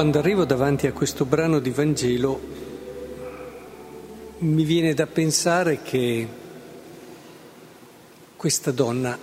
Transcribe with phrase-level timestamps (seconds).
[0.00, 2.40] Quando arrivo davanti a questo brano di Vangelo
[4.38, 6.26] mi viene da pensare che
[8.34, 9.18] questa donna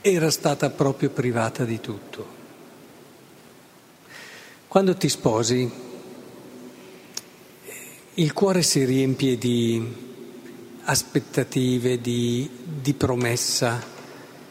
[0.00, 2.26] era stata proprio privata di tutto.
[4.66, 5.70] Quando ti sposi,
[8.14, 9.94] il cuore si riempie di
[10.84, 13.78] aspettative, di, di promessa,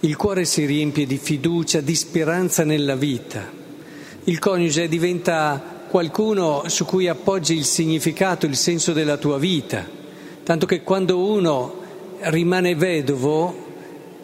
[0.00, 3.65] il cuore si riempie di fiducia, di speranza nella vita.
[4.28, 9.86] Il coniuge diventa qualcuno su cui appoggi il significato, il senso della tua vita,
[10.42, 11.74] tanto che quando uno
[12.22, 13.54] rimane vedovo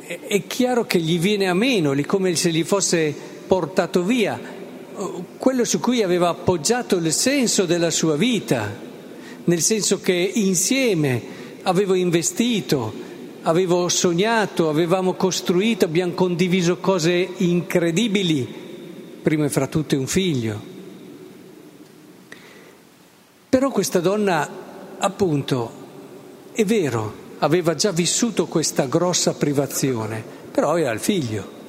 [0.04, 3.14] è chiaro che gli viene a meno, come se gli fosse
[3.46, 4.40] portato via.
[5.38, 8.76] Quello su cui aveva appoggiato il senso della sua vita,
[9.44, 11.22] nel senso che insieme
[11.62, 12.92] avevo investito,
[13.42, 18.61] avevo sognato, avevamo costruito, abbiamo condiviso cose incredibili,
[19.22, 20.60] prima fra tutte un figlio.
[23.48, 24.48] Però questa donna,
[24.98, 25.70] appunto,
[26.52, 31.60] è vero, aveva già vissuto questa grossa privazione, però era il figlio.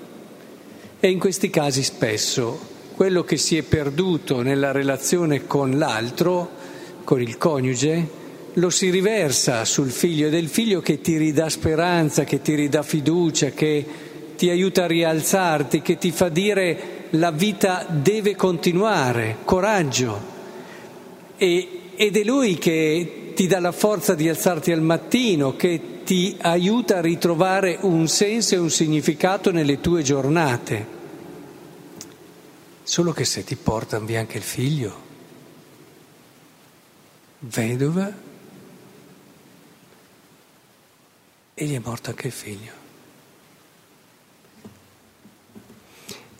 [0.99, 6.49] E in questi casi spesso quello che si è perduto nella relazione con l'altro,
[7.03, 8.21] con il coniuge,
[8.53, 12.55] lo si riversa sul figlio ed è il figlio che ti ridà speranza, che ti
[12.55, 13.85] ridà fiducia, che
[14.37, 20.31] ti aiuta a rialzarti, che ti fa dire la vita deve continuare, coraggio.
[21.38, 26.38] E, ed è lui che ti dà la forza di alzarti al mattino, che ti
[26.39, 31.02] aiuta a ritrovare un senso e un significato nelle tue giornate.
[32.83, 35.02] Solo che se ti portano via anche il figlio,
[37.39, 38.11] vedova,
[41.55, 42.83] e gli è morto anche il figlio.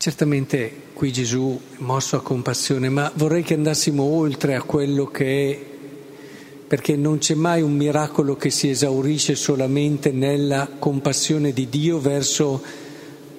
[0.04, 5.50] Certamente qui Gesù è mosso a compassione, ma vorrei che andassimo oltre a quello che
[5.50, 12.02] è perché non c'è mai un miracolo che si esaurisce solamente nella compassione di Dio
[12.02, 12.62] verso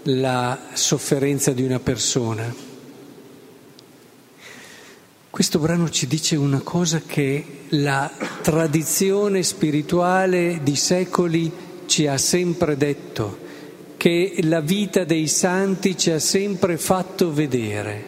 [0.04, 2.50] la sofferenza di una persona.
[5.28, 8.10] Questo brano ci dice una cosa che la
[8.41, 11.52] tradizione spirituale di secoli
[11.84, 13.44] ci ha sempre detto,
[14.04, 18.04] che la vita dei santi ci ha sempre fatto vedere.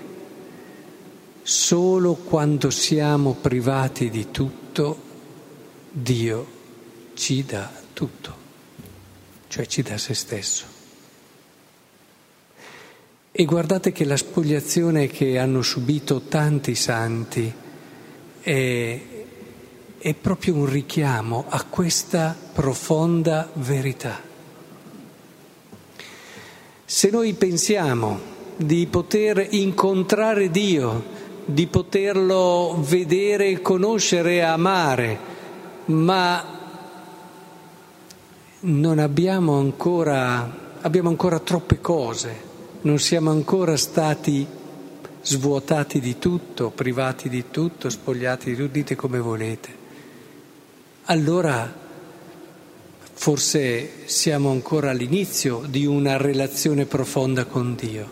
[1.41, 5.01] Solo quando siamo privati di tutto
[5.91, 6.47] Dio
[7.15, 8.37] ci dà tutto,
[9.49, 10.65] cioè ci dà se stesso.
[13.33, 17.51] E guardate che la spogliazione che hanno subito tanti santi
[18.43, 19.01] è,
[19.97, 24.26] è proprio un richiamo a questa profonda verità.
[26.89, 28.21] Se noi pensiamo
[28.57, 31.03] di poter incontrare Dio,
[31.45, 35.19] di poterlo vedere, conoscere amare,
[35.87, 36.45] ma
[38.61, 42.41] non abbiamo ancora, abbiamo ancora troppe cose,
[42.83, 44.47] non siamo ancora stati
[45.23, 49.75] svuotati di tutto, privati di tutto, spogliati di tutto, dite come volete.
[51.07, 51.85] Allora
[53.19, 58.09] forse siamo ancora all'inizio di una relazione profonda con Dio.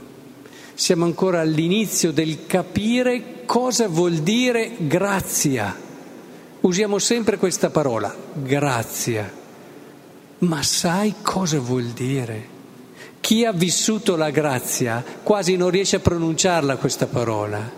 [0.74, 5.84] Siamo ancora all'inizio del capire cosa vuol dire grazia
[6.64, 9.30] Usiamo sempre questa parola, grazia.
[10.38, 12.48] Ma sai cosa vuol dire?
[13.20, 17.70] Chi ha vissuto la grazia quasi non riesce a pronunciarla questa parola,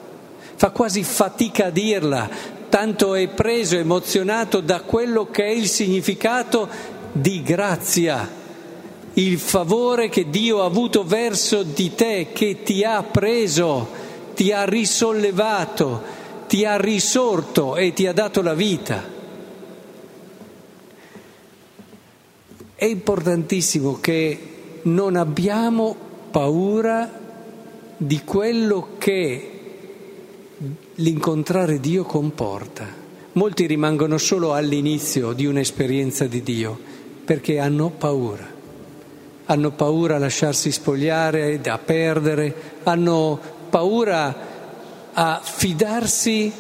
[0.55, 2.31] fa quasi fatica a dirla,
[2.69, 6.69] tanto è preso, emozionato da quello che è il significato
[7.21, 8.29] di grazia,
[9.15, 13.89] il favore che Dio ha avuto verso di te, che ti ha preso,
[14.35, 16.03] ti ha risollevato,
[16.47, 19.15] ti ha risorto e ti ha dato la vita.
[22.75, 24.39] È importantissimo che
[24.83, 25.97] non abbiamo
[26.31, 27.25] paura
[27.97, 29.51] di quello che
[30.97, 33.05] l'incontrare Dio comporta.
[33.33, 36.95] Molti rimangono solo all'inizio di un'esperienza di Dio
[37.27, 38.55] perché hanno paura.
[39.47, 43.39] Hanno paura a lasciarsi spogliare, a perdere, hanno
[43.69, 44.35] paura
[45.13, 46.53] a fidarsi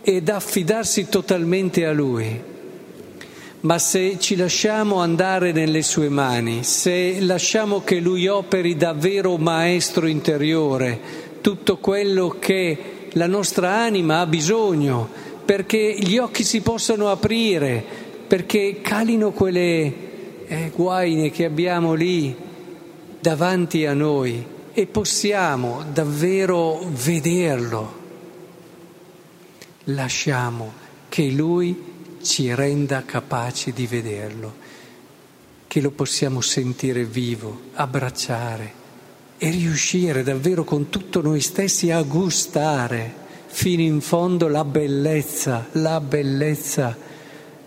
[0.00, 2.42] ed affidarsi totalmente a Lui.
[3.60, 10.06] Ma se ci lasciamo andare nelle sue mani, se lasciamo che Lui operi davvero maestro
[10.06, 11.00] interiore,
[11.40, 15.08] tutto quello che la nostra anima ha bisogno,
[15.44, 22.36] perché gli occhi si possano aprire, perché calino quelle eh, guaine che abbiamo lì
[23.20, 27.96] davanti a noi e possiamo davvero vederlo.
[29.84, 30.72] Lasciamo
[31.08, 31.84] che Lui
[32.22, 34.54] ci renda capaci di vederlo,
[35.66, 38.72] che lo possiamo sentire vivo, abbracciare
[39.38, 46.00] e riuscire davvero con tutto noi stessi a gustare fino in fondo la bellezza, la
[46.00, 47.06] bellezza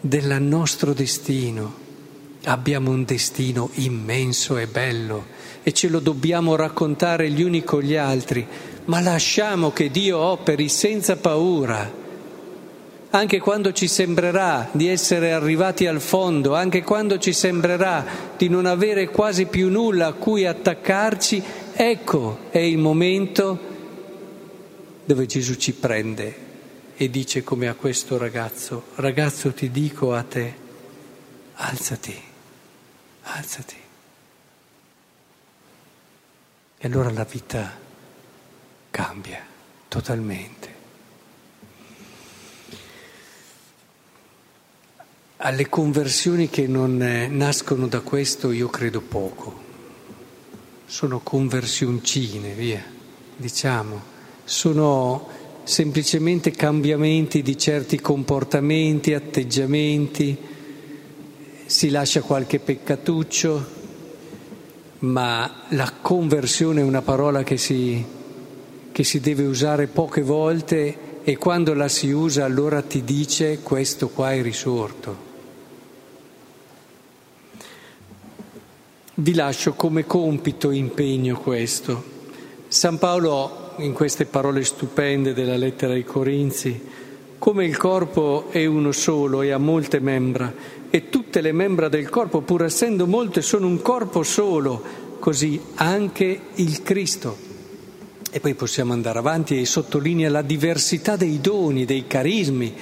[0.01, 1.77] del nostro destino.
[2.45, 5.25] Abbiamo un destino immenso e bello
[5.61, 8.45] e ce lo dobbiamo raccontare gli uni con gli altri,
[8.85, 11.99] ma lasciamo che Dio operi senza paura.
[13.13, 18.03] Anche quando ci sembrerà di essere arrivati al fondo, anche quando ci sembrerà
[18.35, 21.43] di non avere quasi più nulla a cui attaccarci,
[21.73, 23.69] ecco è il momento
[25.05, 26.40] dove Gesù ci prende
[27.01, 30.55] e dice come a questo ragazzo, ragazzo ti dico a te,
[31.53, 32.21] alzati,
[33.23, 33.75] alzati.
[36.77, 37.75] E allora la vita
[38.91, 39.43] cambia
[39.87, 40.75] totalmente.
[45.37, 46.97] Alle conversioni che non
[47.31, 49.63] nascono da questo io credo poco,
[50.85, 52.85] sono conversioncine, via,
[53.35, 54.03] diciamo,
[54.43, 60.37] sono semplicemente cambiamenti di certi comportamenti, atteggiamenti,
[61.65, 63.65] si lascia qualche peccatuccio,
[64.99, 68.03] ma la conversione è una parola che si,
[68.91, 74.09] che si deve usare poche volte e quando la si usa allora ti dice questo
[74.09, 75.29] qua è risorto.
[79.13, 82.03] Vi lascio come compito, impegno questo.
[82.67, 86.79] San Paolo in queste parole stupende della lettera ai Corinzi,
[87.37, 90.53] come il corpo è uno solo e ha molte membra,
[90.89, 94.83] e tutte le membra del corpo, pur essendo molte, sono un corpo solo,
[95.19, 97.35] così anche il Cristo.
[98.29, 102.73] E poi possiamo andare avanti e sottolinea la diversità dei doni, dei carismi.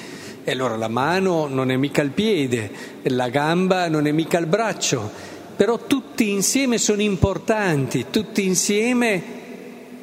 [0.43, 2.71] E allora la mano non è mica il piede,
[3.03, 5.09] la gamba non è mica il braccio,
[5.55, 9.38] però tutti insieme sono importanti, tutti insieme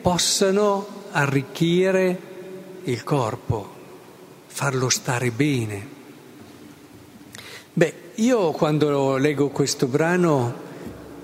[0.06, 2.20] possano arricchire
[2.84, 3.68] il corpo,
[4.46, 5.88] farlo stare bene.
[7.72, 10.54] Beh, io quando leggo questo brano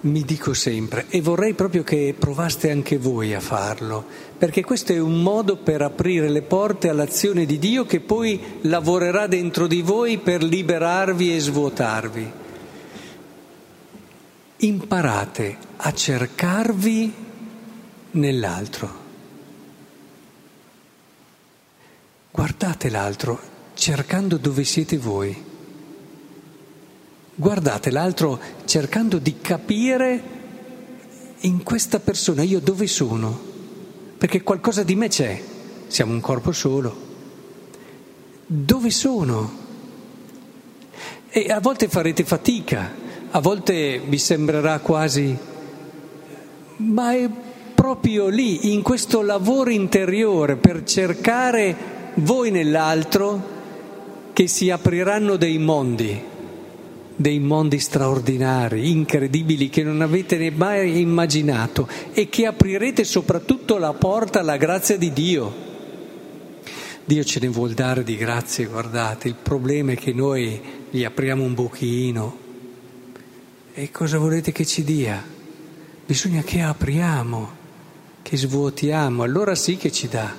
[0.01, 4.05] mi dico sempre, e vorrei proprio che provaste anche voi a farlo,
[4.37, 9.29] perché questo è un modo per aprire le porte all'azione di Dio che poi lavorerà
[9.29, 12.33] dentro di voi per liberarvi e svuotarvi.
[14.57, 17.31] Imparate a cercarvi
[18.13, 19.01] nell'altro.
[22.31, 23.41] Guardate l'altro
[23.75, 25.51] cercando dove siete voi.
[27.35, 30.41] Guardate l'altro cercando di capire
[31.41, 33.39] in questa persona io dove sono,
[34.17, 35.43] perché qualcosa di me c'è,
[35.89, 37.11] siamo un corpo solo.
[38.47, 39.61] Dove sono?
[41.29, 42.93] E a volte farete fatica,
[43.31, 45.37] a volte vi sembrerà quasi,
[46.77, 47.29] ma è
[47.83, 51.75] proprio lì, in questo lavoro interiore per cercare
[52.15, 56.17] voi nell'altro, che si apriranno dei mondi,
[57.17, 64.39] dei mondi straordinari, incredibili, che non avete mai immaginato e che aprirete soprattutto la porta
[64.39, 65.53] alla grazia di Dio.
[67.05, 71.43] Dio ce ne vuol dare di grazie, guardate, il problema è che noi gli apriamo
[71.43, 72.39] un pochino.
[73.75, 75.21] E cosa volete che ci dia?
[76.07, 77.62] Bisogna che apriamo
[78.23, 80.35] che svuotiamo, allora sì che ci dà.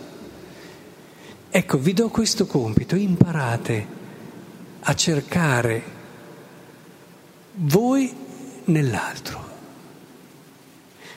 [1.50, 3.88] Ecco, vi do questo compito, imparate
[4.80, 5.84] a cercare
[7.56, 8.12] voi
[8.66, 9.52] nell'altro.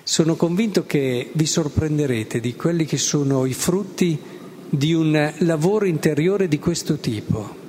[0.03, 4.21] Sono convinto che vi sorprenderete di quelli che sono i frutti
[4.69, 7.65] di un lavoro interiore di questo tipo.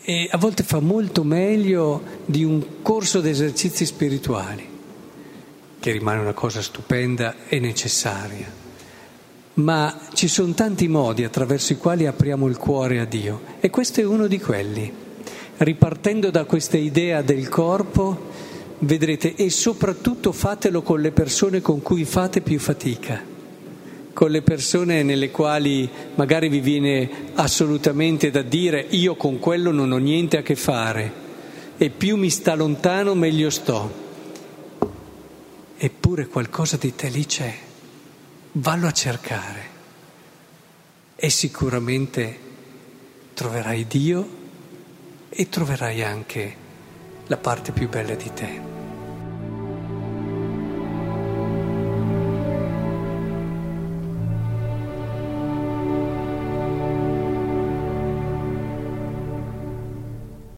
[0.00, 4.76] E a volte fa molto meglio di un corso di esercizi spirituali
[5.80, 8.66] che rimane una cosa stupenda e necessaria.
[9.54, 14.00] Ma ci sono tanti modi attraverso i quali apriamo il cuore a Dio e questo
[14.00, 14.92] è uno di quelli.
[15.56, 18.30] Ripartendo da questa idea del corpo,
[18.80, 23.20] vedrete, e soprattutto fatelo con le persone con cui fate più fatica,
[24.12, 29.90] con le persone nelle quali magari vi viene assolutamente da dire io con quello non
[29.90, 31.26] ho niente a che fare
[31.76, 34.06] e più mi sta lontano meglio sto
[35.80, 37.56] eppure qualcosa di te lì c'è,
[38.52, 39.76] vallo a cercare
[41.14, 42.38] e sicuramente
[43.32, 44.28] troverai Dio
[45.28, 46.56] e troverai anche
[47.26, 48.67] la parte più bella di te.